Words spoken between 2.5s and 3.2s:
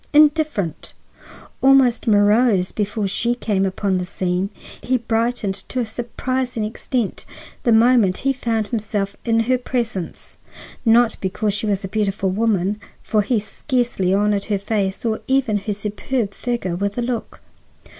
before